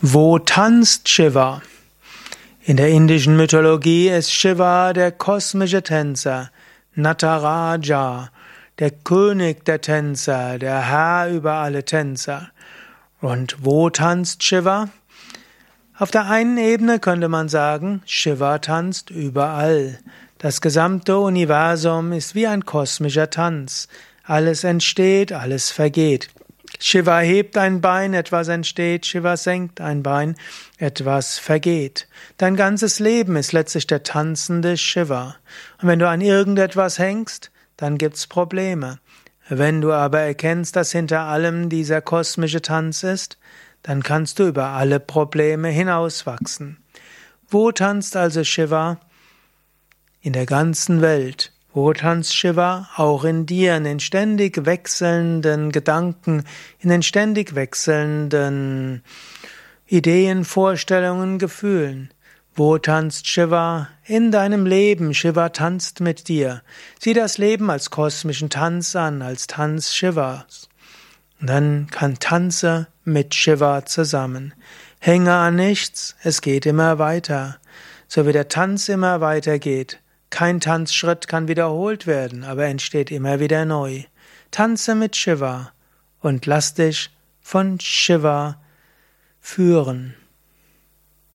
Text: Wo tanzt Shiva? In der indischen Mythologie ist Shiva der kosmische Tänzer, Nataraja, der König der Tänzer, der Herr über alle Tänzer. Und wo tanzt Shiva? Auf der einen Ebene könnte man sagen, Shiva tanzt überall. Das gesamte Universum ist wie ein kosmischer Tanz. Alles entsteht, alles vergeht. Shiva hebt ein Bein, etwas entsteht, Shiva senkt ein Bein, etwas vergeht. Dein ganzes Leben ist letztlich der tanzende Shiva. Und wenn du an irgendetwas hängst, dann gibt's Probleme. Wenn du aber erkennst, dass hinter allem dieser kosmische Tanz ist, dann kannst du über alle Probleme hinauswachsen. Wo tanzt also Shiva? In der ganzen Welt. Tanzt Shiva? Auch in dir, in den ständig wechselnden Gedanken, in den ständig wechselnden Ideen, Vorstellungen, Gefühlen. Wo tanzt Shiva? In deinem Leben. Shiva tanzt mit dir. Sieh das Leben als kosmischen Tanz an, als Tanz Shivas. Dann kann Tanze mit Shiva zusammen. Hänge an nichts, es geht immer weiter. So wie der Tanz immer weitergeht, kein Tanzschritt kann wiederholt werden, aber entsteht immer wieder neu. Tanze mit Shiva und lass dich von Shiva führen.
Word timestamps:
Wo 0.00 0.38
tanzt 0.38 1.08
Shiva? 1.08 1.60
In 2.62 2.76
der 2.76 2.88
indischen 2.90 3.36
Mythologie 3.36 4.08
ist 4.08 4.32
Shiva 4.32 4.92
der 4.92 5.10
kosmische 5.10 5.82
Tänzer, 5.82 6.52
Nataraja, 6.94 8.30
der 8.78 8.92
König 8.92 9.64
der 9.64 9.80
Tänzer, 9.80 10.60
der 10.60 10.82
Herr 10.82 11.30
über 11.32 11.54
alle 11.54 11.84
Tänzer. 11.84 12.50
Und 13.20 13.56
wo 13.64 13.90
tanzt 13.90 14.44
Shiva? 14.44 14.88
Auf 15.98 16.12
der 16.12 16.30
einen 16.30 16.58
Ebene 16.58 17.00
könnte 17.00 17.28
man 17.28 17.48
sagen, 17.48 18.02
Shiva 18.06 18.58
tanzt 18.58 19.10
überall. 19.10 19.98
Das 20.38 20.60
gesamte 20.60 21.18
Universum 21.18 22.12
ist 22.12 22.36
wie 22.36 22.46
ein 22.46 22.64
kosmischer 22.64 23.30
Tanz. 23.30 23.88
Alles 24.22 24.62
entsteht, 24.62 25.32
alles 25.32 25.72
vergeht. 25.72 26.28
Shiva 26.78 27.18
hebt 27.18 27.56
ein 27.56 27.80
Bein, 27.80 28.14
etwas 28.14 28.48
entsteht, 28.48 29.06
Shiva 29.06 29.36
senkt 29.36 29.80
ein 29.80 30.02
Bein, 30.02 30.36
etwas 30.78 31.38
vergeht. 31.38 32.08
Dein 32.36 32.56
ganzes 32.56 33.00
Leben 33.00 33.36
ist 33.36 33.52
letztlich 33.52 33.86
der 33.86 34.04
tanzende 34.04 34.76
Shiva. 34.76 35.36
Und 35.82 35.88
wenn 35.88 35.98
du 35.98 36.08
an 36.08 36.20
irgendetwas 36.20 36.98
hängst, 36.98 37.50
dann 37.76 37.98
gibt's 37.98 38.26
Probleme. 38.26 38.98
Wenn 39.48 39.80
du 39.80 39.92
aber 39.92 40.20
erkennst, 40.20 40.76
dass 40.76 40.92
hinter 40.92 41.22
allem 41.22 41.68
dieser 41.68 42.00
kosmische 42.00 42.62
Tanz 42.62 43.02
ist, 43.02 43.38
dann 43.82 44.02
kannst 44.02 44.38
du 44.38 44.46
über 44.46 44.68
alle 44.68 45.00
Probleme 45.00 45.68
hinauswachsen. 45.68 46.76
Wo 47.48 47.72
tanzt 47.72 48.16
also 48.16 48.44
Shiva? 48.44 49.00
In 50.20 50.32
der 50.32 50.46
ganzen 50.46 51.00
Welt. 51.00 51.52
Tanzt 51.92 52.34
Shiva? 52.34 52.88
Auch 52.96 53.24
in 53.24 53.46
dir, 53.46 53.76
in 53.76 53.84
den 53.84 54.00
ständig 54.00 54.66
wechselnden 54.66 55.72
Gedanken, 55.72 56.44
in 56.80 56.90
den 56.90 57.02
ständig 57.02 57.54
wechselnden 57.54 59.02
Ideen, 59.86 60.44
Vorstellungen, 60.44 61.38
Gefühlen. 61.38 62.12
Wo 62.54 62.76
tanzt 62.76 63.28
Shiva? 63.28 63.88
In 64.04 64.32
deinem 64.32 64.66
Leben. 64.66 65.14
Shiva 65.14 65.50
tanzt 65.50 66.00
mit 66.00 66.26
dir. 66.28 66.62
Sieh 66.98 67.14
das 67.14 67.38
Leben 67.38 67.70
als 67.70 67.90
kosmischen 67.90 68.50
Tanz 68.50 68.96
an, 68.96 69.22
als 69.22 69.46
Tanz 69.46 69.94
Shivas. 69.94 70.68
Dann 71.40 71.86
kann 71.90 72.18
Tanze 72.18 72.88
mit 73.04 73.34
Shiva 73.34 73.84
zusammen. 73.86 74.54
Hänge 74.98 75.32
an 75.32 75.54
nichts, 75.54 76.16
es 76.22 76.40
geht 76.40 76.66
immer 76.66 76.98
weiter. 76.98 77.58
So 78.08 78.26
wie 78.26 78.32
der 78.32 78.48
Tanz 78.48 78.88
immer 78.88 79.20
weitergeht, 79.20 80.00
kein 80.30 80.60
Tanzschritt 80.60 81.28
kann 81.28 81.48
wiederholt 81.48 82.06
werden, 82.06 82.44
aber 82.44 82.66
entsteht 82.66 83.10
immer 83.10 83.40
wieder 83.40 83.64
neu. 83.64 84.04
Tanze 84.50 84.94
mit 84.94 85.16
Shiva 85.16 85.72
und 86.20 86.46
lass 86.46 86.74
dich 86.74 87.10
von 87.40 87.80
Shiva 87.80 88.60
führen. 89.40 90.14